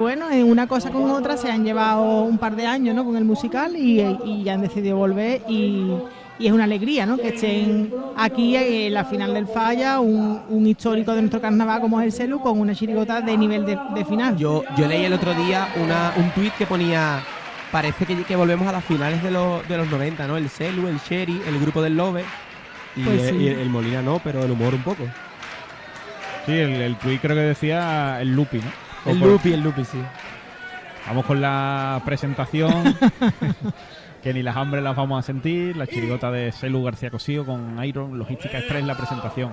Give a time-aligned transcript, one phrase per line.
[0.00, 3.04] Bueno, en una cosa con otra se han llevado un par de años ¿no?
[3.04, 5.92] con el musical y, y ya han decidido volver y,
[6.38, 7.18] y es una alegría ¿no?
[7.18, 12.00] que estén aquí en la final del Falla, un, un histórico de nuestro carnaval como
[12.00, 14.38] es el Celu, con una chirigota de nivel de, de final.
[14.38, 17.20] Yo, yo leí el otro día una, un tuit que ponía,
[17.70, 20.38] parece que, que volvemos a las finales de los, de los 90, ¿no?
[20.38, 22.24] El Celu, el Sherry, el grupo del Lobe
[22.96, 23.36] y, Pues sí.
[23.36, 25.04] y el Molina no, pero el humor un poco.
[26.46, 28.89] Sí, el, el tuit creo que decía el Lupi, ¿no?
[29.06, 30.00] El por- Lupi, el Lupi, sí.
[31.06, 32.96] Vamos con la presentación.
[34.22, 35.76] que ni las hambres las vamos a sentir.
[35.76, 39.52] La chirigota de Celu García Cosío con Iron Logística Express, la presentación.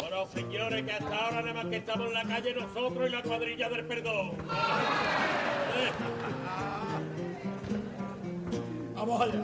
[0.00, 3.22] Bueno, señores, que hasta ahora nada más que estamos en la calle nosotros y la
[3.22, 4.30] cuadrilla del perdón.
[5.76, 5.90] Eh.
[8.94, 9.42] Vamos allá.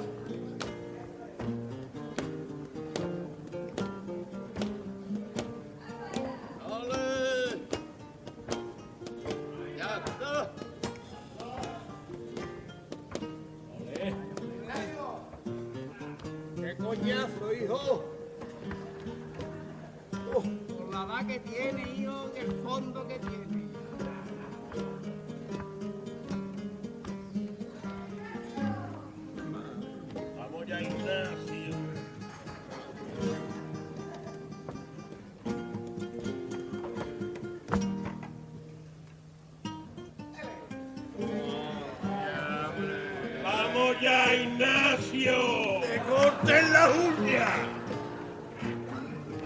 [44.57, 45.81] Ignacio.
[45.83, 47.47] ¡Te corten la uña!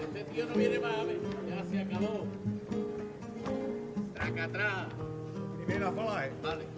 [0.05, 2.27] Este tío no viene más, a ver, ya se acabó.
[4.15, 4.87] Traca atrás.
[5.67, 6.33] Primera ¿eh?
[6.43, 6.70] Vale.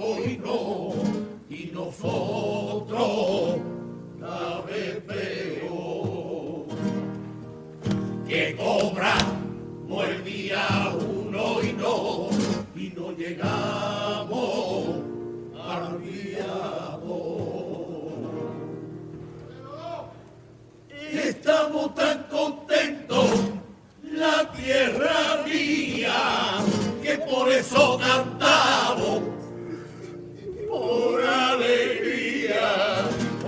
[0.00, 0.92] Más ricos y no,
[1.48, 3.56] y nosotros
[4.18, 6.66] cada vez peor
[8.26, 12.28] que cobramos el día uno y no,
[12.74, 14.96] y no llegamos
[15.62, 16.46] al día.
[21.12, 23.30] Estamos tan contentos,
[24.02, 26.58] la tierra mía,
[27.02, 29.22] que por eso cantamos,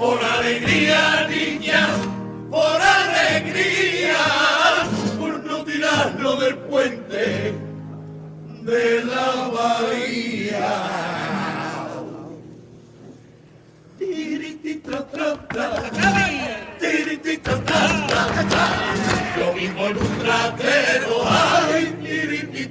[0.03, 1.87] por alegría niña,
[2.51, 4.17] por alegría,
[5.17, 7.55] por no tirarlo del puente
[8.63, 10.73] de la bahía.
[13.97, 15.69] Tiriti, tra, tra, tra.
[16.81, 18.67] Tiriti, tra, tra, tra, tra.
[19.39, 22.67] Lo mismo en un trastero, ay, tiriti,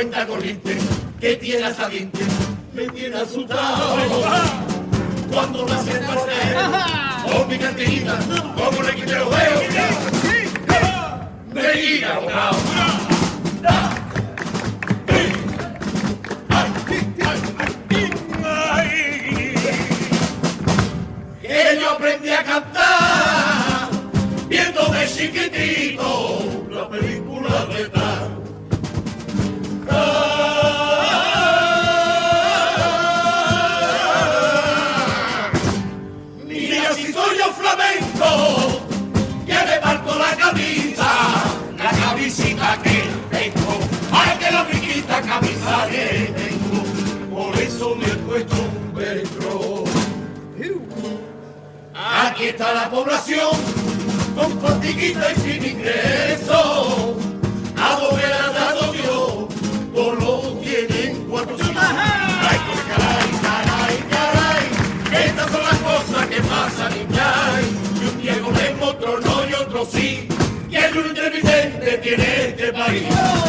[0.00, 0.78] cuenta corriente
[1.20, 2.20] que tiene a saliente
[2.72, 3.98] me tiene asustado.
[5.30, 8.18] Cuando me hacen pasar con mi cantinita
[8.56, 9.62] como le quité los dedos
[11.52, 12.56] me guía abogado
[21.42, 23.90] que yo aprendí a cantar
[24.48, 26.49] viendo de chiquitito
[47.30, 49.84] por eso me he puesto un velcro.
[51.94, 53.50] Aquí está la población,
[54.34, 57.16] con fatiguita y sin ingreso,
[57.76, 59.48] a donde le ha dado Dios,
[59.94, 61.56] todos lo tienen cuatro.
[61.58, 67.64] Ay, pues, caray, caray, caray, estas son las cosas que pasan y hay.
[68.02, 70.28] Y un día con otro no y otro sí,
[70.70, 73.39] que el intermitente tiene este país.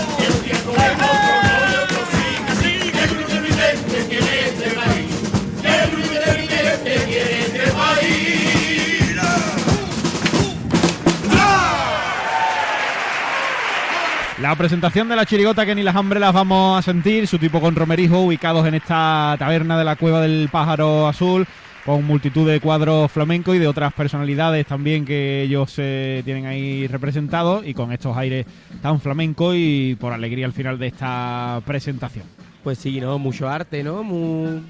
[14.51, 17.61] La presentación de la chirigota que ni las hambre las vamos a sentir, su tipo
[17.61, 21.47] con romerijo, ubicados en esta taberna de la Cueva del Pájaro Azul,
[21.85, 26.85] con multitud de cuadros flamencos y de otras personalidades también que ellos eh, tienen ahí
[26.87, 28.45] representados y con estos aires
[28.81, 32.25] tan flamencos y por alegría al final de esta presentación.
[32.61, 33.17] Pues sí, ¿no?
[33.19, 34.03] Mucho arte, ¿no?
[34.03, 34.63] Muy...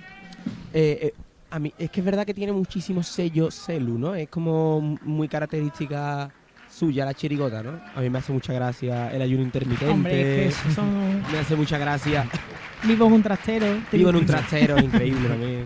[0.75, 1.13] eh, eh,
[1.49, 4.13] a mí, es que es verdad que tiene muchísimos sellos celu, ¿no?
[4.13, 6.31] Es como muy característica
[6.81, 7.79] suya la chirigota, ¿no?
[7.95, 9.93] A mí me hace mucha gracia el ayuno intermitente.
[9.93, 12.25] Hombre, es que esos son Me hace mucha gracia.
[12.83, 13.67] vivo en un trastero.
[13.91, 15.65] Vivo en un trastero, increíble también.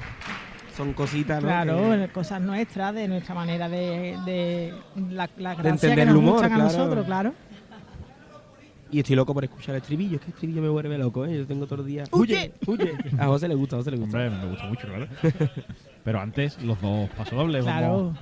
[0.75, 1.47] Son cositas, ¿no?
[1.47, 4.73] Claro, Que- cosas nuestras, de nuestra manera de, de
[5.11, 6.71] la, la De gracia entender que el nos humor, gustan a claro.
[6.71, 7.33] nosotros, claro.
[8.91, 10.15] Y estoy loco por escuchar el estribillo.
[10.15, 11.37] Es que el estribillo me vuelve loco, ¿eh?
[11.37, 12.03] Yo tengo todo el día...
[12.11, 12.51] ¡Huye!
[12.67, 12.91] ¡Huye!
[13.17, 14.17] A José le gusta, a José le gusta.
[14.17, 15.07] Hombre, me gusta mucho, claro.
[16.03, 17.63] Pero antes, los dos pasodobles.
[17.63, 18.13] Claro.
[18.13, 18.17] Vamos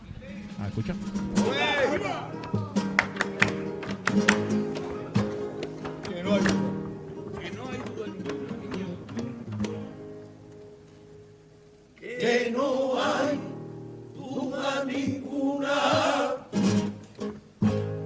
[0.61, 0.95] a escuchar.
[14.85, 16.35] Ninguna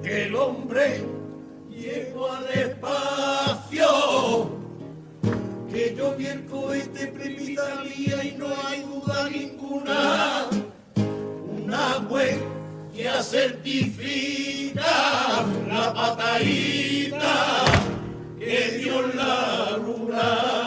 [0.04, 1.04] que el hombre
[1.70, 3.88] llegó al espacio
[5.72, 7.14] que yo vi el cohete
[8.24, 10.48] y no hay duda ninguna
[10.96, 12.40] una web
[12.96, 14.82] que certifica
[15.68, 17.66] la patadita
[18.40, 20.67] que dio la luna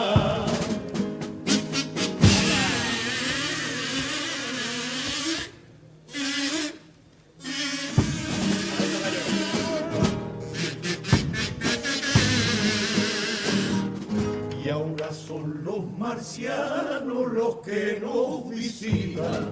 [16.41, 19.49] marcianos los que nos visitan.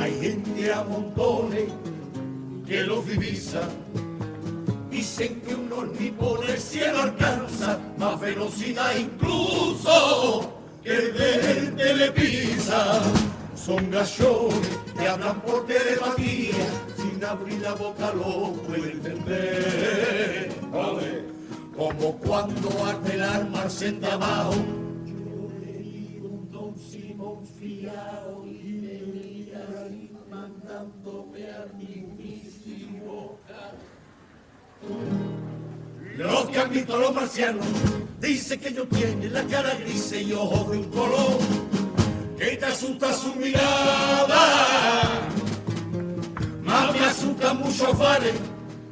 [0.00, 1.64] Hay gente a montones
[2.66, 3.68] que los divisan.
[4.90, 10.52] Dicen que unos nipones el cielo alcanza más velocidad incluso
[10.82, 13.00] que el del telepisa.
[13.54, 16.54] Son gallones que hablan por telepatía,
[16.96, 20.54] sin abrir la boca lo puede entender.
[21.76, 23.64] Como cuando arde el arma
[24.12, 24.85] abajo.
[27.58, 33.72] Fiado y ahí mandándome a mi boca.
[36.16, 37.66] Los que han visto a los marcianos
[38.20, 41.38] dicen que ellos tienen la cara gris y ojos de un color
[42.38, 45.20] que te asusta su mirada.
[46.62, 48.34] Más me asustan muchos bares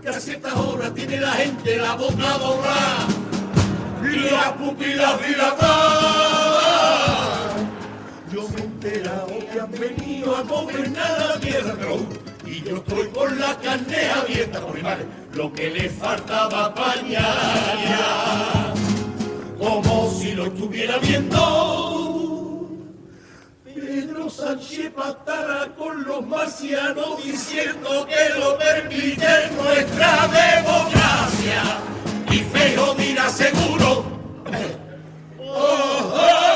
[0.00, 3.06] que a ciertas horas tiene la gente la boca doblada
[4.02, 6.63] y las pupilas dilatadas.
[8.34, 11.72] Yo me he enterado que han venido a gobernar la tierra,
[12.44, 15.04] y yo estoy con la carne abierta por madre,
[15.34, 18.75] lo que le faltaba pañar ya,
[19.56, 22.70] como si lo estuviera viendo.
[23.64, 31.62] Pedro Sánchez patara con los marcianos diciendo que lo permite nuestra democracia.
[32.32, 34.04] Y feo dirá seguro.
[34.50, 36.44] que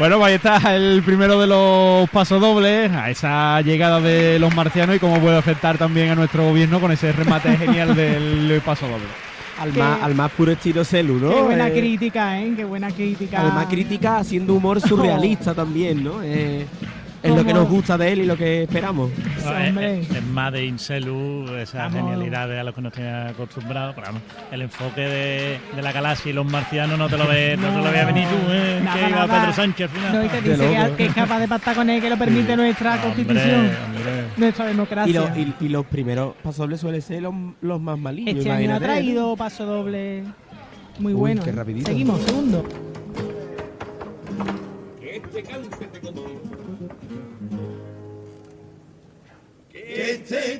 [0.00, 4.96] Bueno, pues ahí está el primero de los pasodobles, a esa llegada de los marcianos
[4.96, 9.04] y cómo puede afectar también a nuestro gobierno con ese remate genial del pasodoble.
[9.60, 11.28] Al, más, al más puro estilo celu, ¿no?
[11.34, 12.50] Qué buena Eh, crítica, ¿eh?
[12.56, 13.42] Qué buena crítica.
[13.42, 16.22] Además, crítica haciendo humor surrealista también, ¿no?
[16.22, 16.64] Eh,
[17.22, 19.10] es lo que nos gusta de él y lo que esperamos.
[19.50, 20.00] No, Sí, es, hombre.
[20.00, 21.94] es- es más de Incelu, esa Vamos.
[22.00, 23.94] genialidad a los que nos tiene acostumbrados.
[23.94, 27.58] Pero vamos, el enfoque de, de la galaxia y los marcianos no te lo ves,
[27.58, 28.80] no, te lo veas venir tú, ¿eh?
[28.82, 29.40] Nada, que iba nada.
[29.40, 30.12] Pedro Sánchez al final.
[30.14, 32.56] No, y te dice que, que es capaz de pactar con él, que lo permite
[32.56, 34.24] nuestra Hombre, constitución, hombre.
[34.36, 35.20] nuestra Y, democracia.
[35.20, 38.62] lo- y- y los primeros pasodobles suelen ser los, los más malillos, este año ha
[38.64, 38.84] imagínate.
[38.86, 40.24] traído paso doble
[40.98, 41.42] muy Uy, bueno.
[41.42, 41.52] qué ¿eh?
[41.54, 41.86] rapidito.
[41.90, 42.64] Seguimos, segundo.
[45.00, 45.42] que te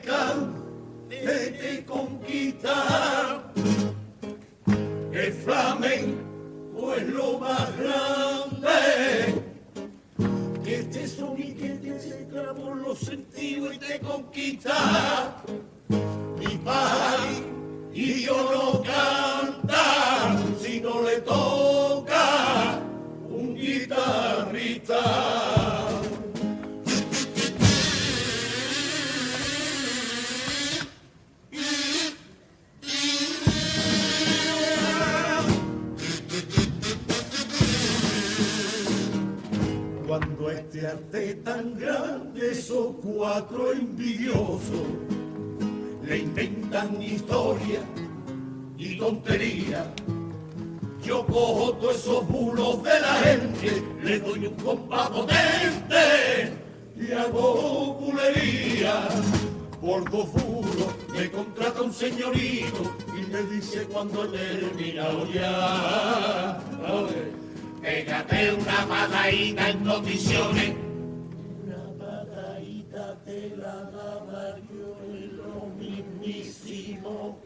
[0.04, 3.52] cante te conquista.
[5.12, 9.42] El flamenco es lo más grande.
[10.64, 15.36] Que te son y que te clavó los sentidos y te conquista.
[15.88, 17.42] Mi país
[17.92, 19.39] y yo no canta
[40.90, 44.86] arte tan grande, esos cuatro envidiosos
[46.04, 47.80] le inventan historia
[48.76, 49.92] y tontería.
[51.04, 56.52] Yo cojo todos esos bulos de la gente, le doy un compás potente
[56.96, 59.08] y hago bulería.
[59.80, 62.82] Por dos bulos me contrata un señorito
[63.16, 66.60] y me dice cuando he terminado ya.
[67.80, 70.74] Pégate una patadita en condiciones.
[71.64, 77.38] Una patadita te la daba yo en lo mismísimo.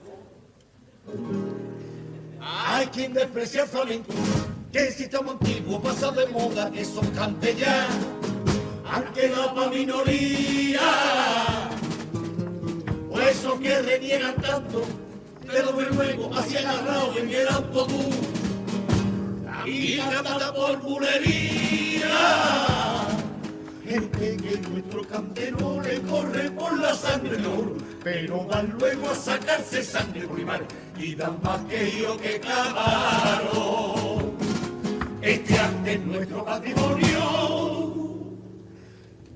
[2.40, 4.12] Hay quien desprecia el flamenco,
[4.72, 7.86] que el sistema antiguo pasa de moda, que son cante ya,
[8.92, 10.80] aunque la pa' minoría.
[13.10, 14.82] O esos que reniegan tanto,
[15.46, 18.16] pero que luego así agarrado en el autobús,
[19.64, 22.08] vida mata por bulería.
[23.84, 29.14] Gente que nuestro cantero le corre por la sangre de oro, pero van luego a
[29.14, 30.62] sacarse sangre por mar
[30.98, 34.32] y dan más que yo que cabrón.
[35.22, 38.34] Este arte es nuestro patrimonio.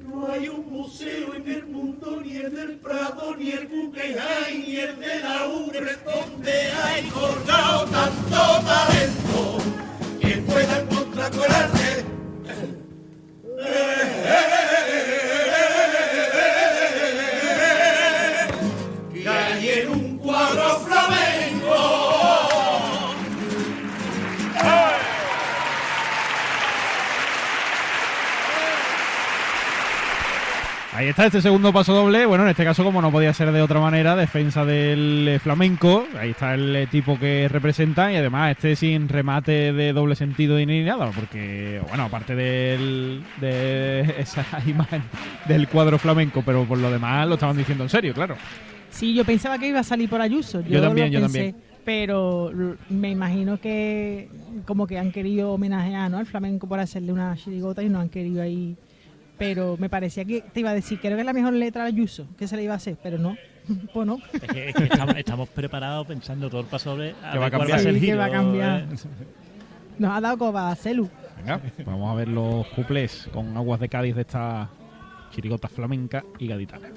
[0.03, 4.77] No hay un museo en el mundo, ni el del Prado, ni el Guggenheim, ni
[4.77, 9.68] el de la Ubre, donde hay colgado tanto talento
[10.29, 11.49] que pueda encontrar con
[31.09, 32.27] Ahí está este segundo paso doble.
[32.27, 36.07] Bueno, en este caso, como no podía ser de otra manera, defensa del eh, flamenco.
[36.21, 40.59] Ahí está el eh, tipo que representa y además este sin remate de doble sentido
[40.59, 45.03] ni nada, porque, bueno, aparte del, de esa imagen
[45.47, 48.37] del cuadro flamenco, pero por lo demás lo estaban diciendo en serio, claro.
[48.91, 50.61] Sí, yo pensaba que iba a salir por Ayuso.
[50.61, 51.57] Yo también, lo yo pensé, también.
[51.87, 52.53] Pero
[52.91, 54.29] me imagino que
[54.67, 56.19] como que han querido homenajear ¿no?
[56.19, 58.77] al flamenco por hacerle una chirigota y no han querido ahí.
[59.39, 61.89] Pero me parecía que te iba a decir, creo que es la mejor letra de
[61.89, 63.37] Ayuso que se le iba a hacer, pero no.
[63.95, 64.19] pues no.
[64.33, 67.47] Es que, es que estamos, estamos preparados pensando todo el paso sobre a Que va
[67.47, 67.81] a cambiar.
[67.81, 68.81] ser que giro, va a cambiar.
[68.81, 68.87] ¿eh?
[69.99, 71.09] Nos ha dado coba a Celu.
[71.39, 74.69] Venga, vamos a ver los cuplés con aguas de Cádiz de esta
[75.31, 76.89] chirigota flamenca y gaditana.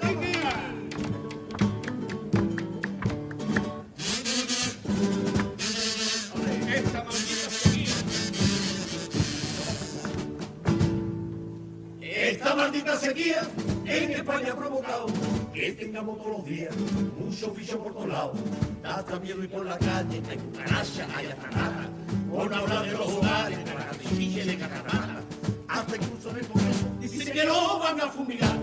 [12.32, 13.42] Esta maldita sequía
[13.84, 15.04] en España ha provocado
[15.52, 16.74] que tengamos todos los días
[17.18, 18.38] mucho bicho por todos lados.
[18.82, 21.90] Da miedo y por la calle, hay cucaracha, hay hasta rata.
[22.30, 25.20] Con hablar de los hogares, de la capichilla y de catarata.
[25.68, 28.58] Hasta incluso en el Congreso dicen que lo van a fumigar.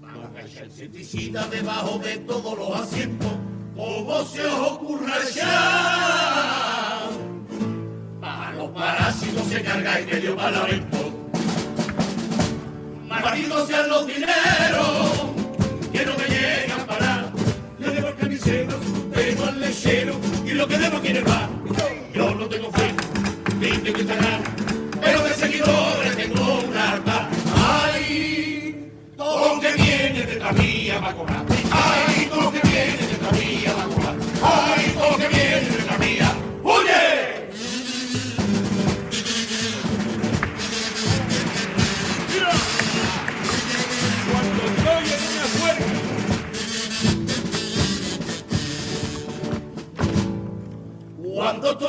[0.00, 3.32] Van a echar insecticida debajo de todos los asientos.
[3.76, 7.10] ¿Cómo se os ocurre echar?
[8.22, 10.95] Para los parásitos se cargáis medio parlamento.
[13.26, 15.10] Malditos sean los dineros
[15.92, 17.32] que no me llegan a parar.
[17.80, 18.78] Le debo al carnicero,
[19.10, 20.14] debo al lechero
[20.44, 21.50] y lo que debo quiere va.
[22.14, 22.94] Yo no tengo fe,
[23.58, 24.42] ni tengo Instagram,
[25.00, 27.28] pero de seguidores tengo un arma.
[27.56, 31.55] Ay, lo que viene de esta mía va a.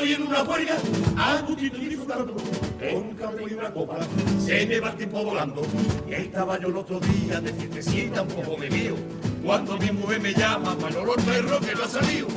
[0.07, 0.77] estoy en una huelga,
[1.57, 2.35] y disfrutando,
[2.81, 3.97] en un campo y una copa,
[4.39, 5.61] se me va el tiempo volando.
[6.09, 8.95] Y ahí estaba yo el otro día, de fiestecita un poco me lío.
[9.43, 12.27] Cuando mi mujer me llama, Manolo el perro que no ha salido,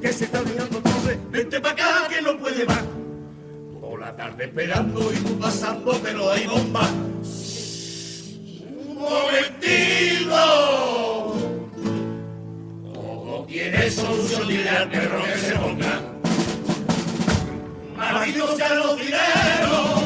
[0.00, 2.84] que se está mirando torre, vente para acá que no puede más.
[3.80, 6.88] Toda la tarde esperando y tú pasando, pero hay bomba.
[8.86, 10.36] Un momentito.
[12.94, 15.97] Todo tiene solución, al perro que se ponga.
[18.74, 20.02] Los dineros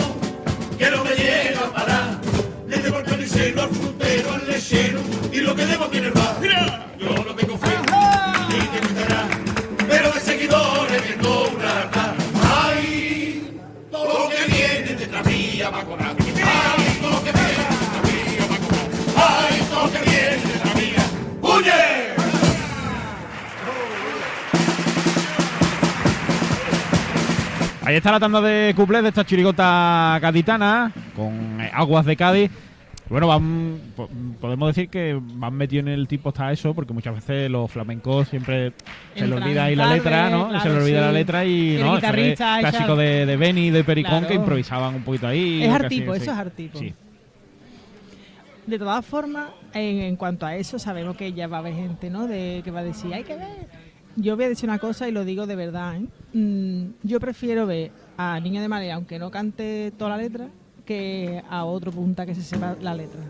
[0.79, 2.21] que no me llegan a parar.
[2.69, 5.01] Le debo al carnicero, al frutero, al lechero
[5.33, 6.37] y lo que debo tiene el bar.
[6.99, 7.77] Yo no tengo fe,
[8.49, 9.29] ni tengo Instagram,
[9.89, 12.15] pero de seguidores tengo una harta.
[12.65, 16.22] Ay, todo lo que viene detrás mía va a
[27.93, 30.93] Ahí está la tanda de cuplés de esta chirigota gaditana.
[31.15, 32.51] con eh, Aguas de Cádiz.
[33.11, 34.09] Bueno, van, po-
[34.41, 38.29] podemos decir que van metidos en el tipo hasta eso, porque muchas veces los flamencos
[38.29, 38.73] siempre
[39.15, 40.59] se le olvida ahí la letra, ¿no?
[40.63, 41.05] se le olvida sí.
[41.05, 44.29] la letra y El no, eso es clásico de, de Benny, de Pericón, Claro.
[44.29, 45.63] que improvisaban un poquito ahí.
[45.63, 46.31] Es artipo, eso sí.
[46.31, 46.79] es artipo.
[46.79, 46.95] Sí.
[48.67, 52.09] De todas formas, en, en cuanto a eso, sabemos que ya va a haber gente,
[52.09, 52.27] ¿no?
[52.27, 53.82] De, que va a decir, hay que ver.
[54.17, 56.07] Yo voy a decir una cosa y lo digo de verdad, ¿eh?
[56.35, 60.49] Mm, yo prefiero ver a Niño de Marea, aunque no cante toda la letra,
[60.85, 63.21] que a otro punta que se sepa la letra.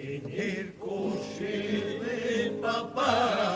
[0.00, 3.51] En el coche papá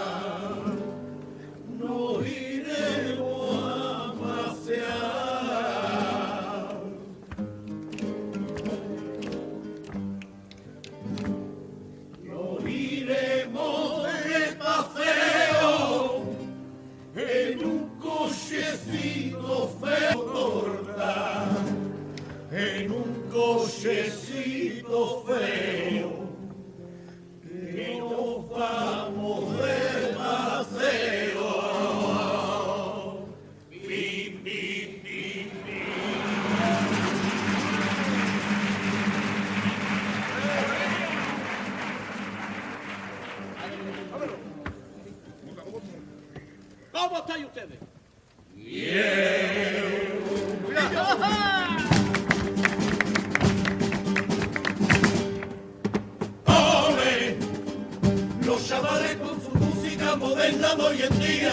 [58.57, 61.53] Los chavales con su música moderna de hoy en día.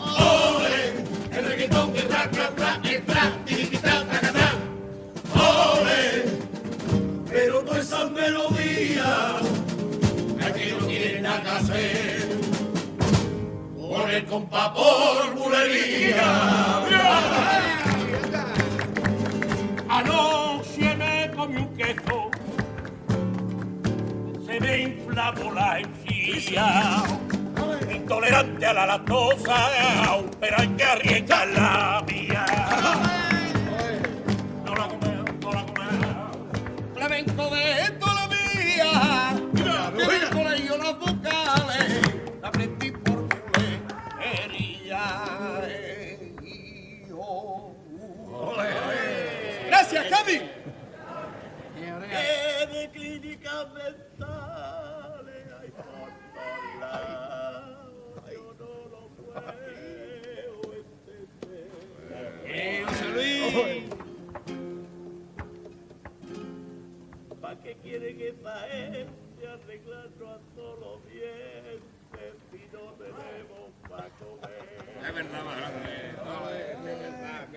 [0.00, 1.38] ¡Ole!
[1.38, 4.54] El reggaetón que tra, tra, tra, tra, tiriquitá, tacatá.
[5.34, 6.24] ¡Ole!
[7.28, 9.06] Pero no esas melodías,
[10.44, 12.28] aquí no tienen nada que hacer.
[13.78, 16.82] Con el compa por bulería.
[19.88, 22.30] Anoche me comí un queso
[24.50, 25.80] se me inflamó la
[27.92, 29.68] Intolerante a la lactosa,
[30.40, 32.46] pero hay que arriesgar la mía.
[34.64, 36.30] No la comeo, no la comeo.
[36.94, 39.34] Flamenco de toda la vida.
[39.96, 42.00] Que el colegio las vocales
[42.40, 45.02] la aprendí por bulería.
[49.68, 50.42] Gracias, Cádiz.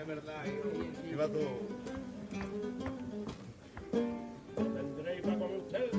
[0.04, 0.44] Es verdad.
[1.12, 1.40] Iba tú.
[4.56, 5.92] tendréis para comer ustedes.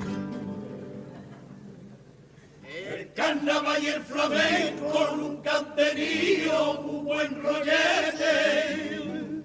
[2.63, 9.41] El carnaval y el flamenco nunca han tenido un buen rollete.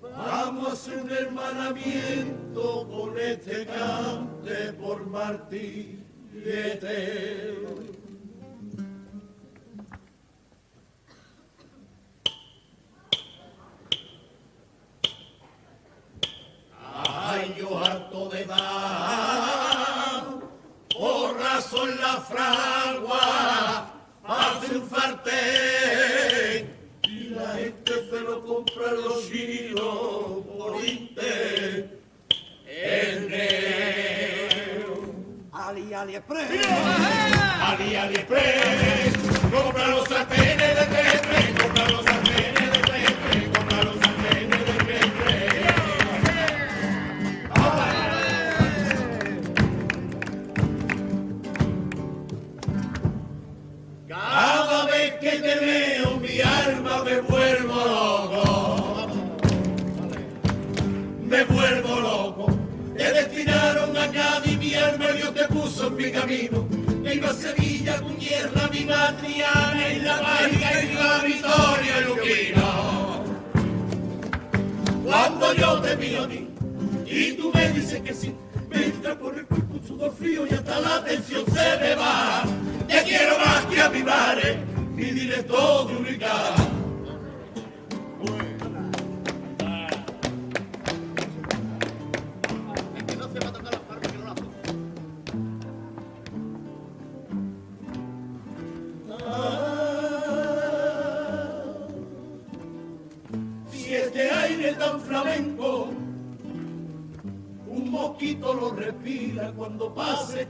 [0.00, 6.02] Vamos a hacer un hermanamiento con este cante por Martí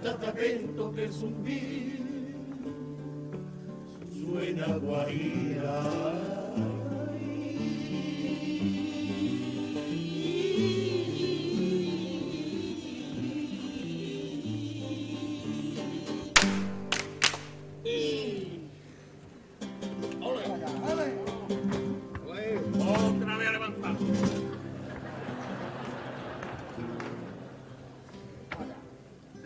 [0.06, 2.00] estate atento que zumbir
[4.14, 5.95] suena guaira.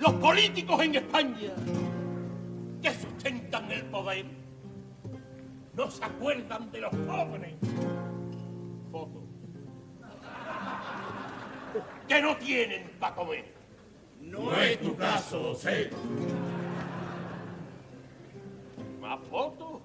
[0.00, 1.52] Los políticos en España
[2.82, 4.24] que sustentan el poder
[5.74, 7.54] no se acuerdan de los pobres.
[8.90, 9.22] Foto.
[12.08, 13.54] Que no tienen para comer.
[14.20, 15.90] No es tu caso, sé.
[19.00, 19.82] ¿Más fotos?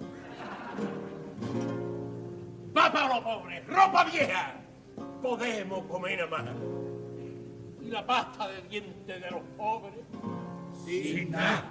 [2.78, 4.56] Va para los pobres, ropa vieja.
[5.22, 6.75] Podemos comer nada más.
[7.86, 10.00] Y la pasta de dientes de los pobres.
[10.84, 11.66] Sin nada.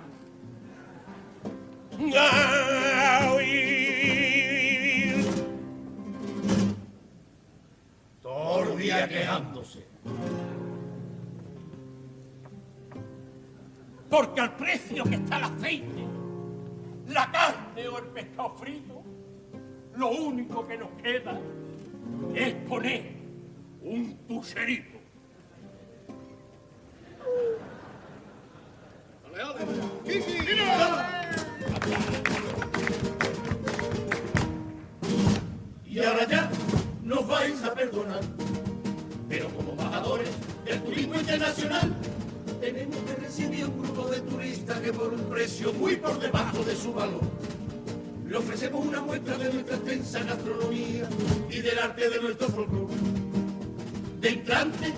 [3.27, 3.65] Ay,
[8.23, 9.85] Todo el día quejándose.
[14.09, 16.07] Porque al precio que está el aceite,
[17.09, 19.03] la carne o el pescado frito,
[19.97, 21.41] lo único que nos queda
[22.35, 23.15] es poner
[23.83, 24.94] un tucerito.
[35.87, 36.51] Y ahora ya
[37.03, 38.21] nos vais a perdonar.
[39.29, 40.29] Pero como embajadores
[40.65, 41.97] del turismo internacional,
[42.61, 46.77] tenemos que recibir un grupo de turistas que por un precio muy por debajo de
[46.77, 47.23] su valor,
[48.29, 51.09] le ofrecemos una muestra de nuestra extensa gastronomía
[51.51, 52.95] y del arte de nuestro folclore.
[54.21, 54.95] De entrante,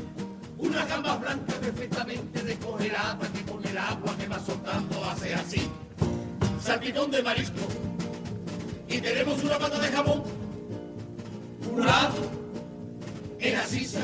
[0.58, 5.68] una gamba blanca perfectamente descongelada que con el agua que va soltando hace así.
[6.62, 7.60] Salpicón de marisco.
[8.88, 10.22] Y tenemos una pata de jamón
[11.64, 12.30] curado
[13.38, 14.00] en asisa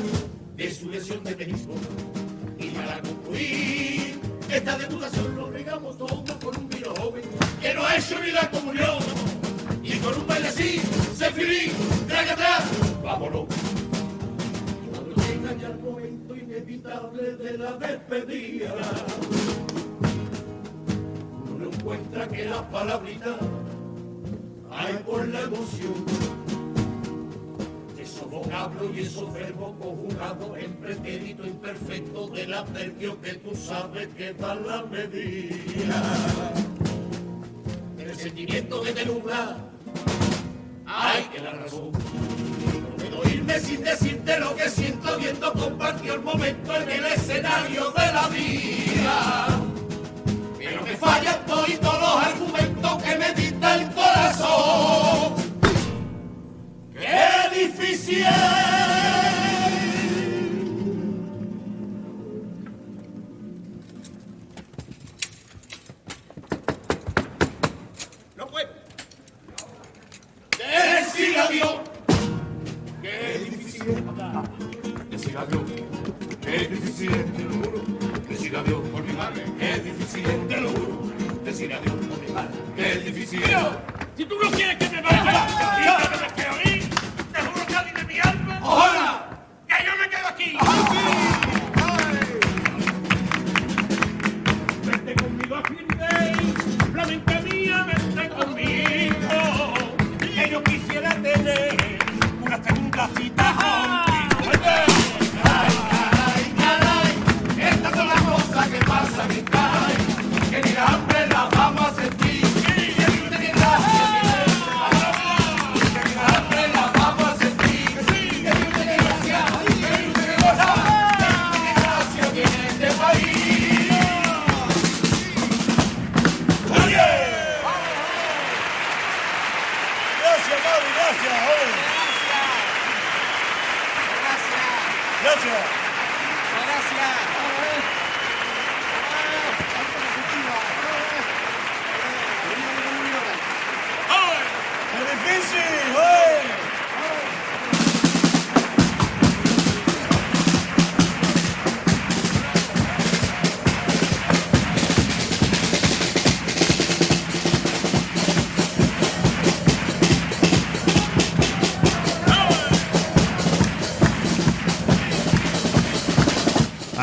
[0.56, 1.72] de su lesión de menisco.
[2.58, 7.22] Y para concluir esta depuración lo regamos todo con un vino joven
[7.60, 8.50] que no ha hecho ni la
[17.12, 18.75] de la despedida,
[21.55, 23.37] uno encuentra que las palabritas
[24.70, 26.33] hay por la emoción
[27.98, 34.33] esos vocablos y esos verbos conjugados en pretérito imperfecto del adverbio que tú sabes que
[34.35, 36.03] da la medida.
[37.98, 39.57] En el sentimiento que te nubla,
[40.87, 41.92] hay que la razón.
[41.92, 46.62] No puedo irme sin decirte lo que siento viendo compartido el momento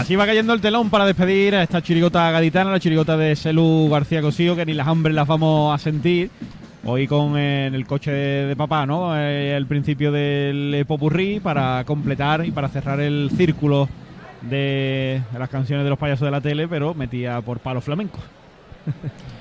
[0.10, 3.88] Así va cayendo el telón para despedir a esta chirigota gaditana, la chirigota de Selu
[3.92, 6.32] García Cosío, que ni las hambres las vamos a sentir.
[6.84, 9.16] Hoy con en el coche de, de papá, ¿no?
[9.16, 13.88] Eh, el principio del popurrí para completar y para cerrar el círculo
[14.42, 18.18] de las canciones de los payasos de la tele, pero metía por palo flamenco.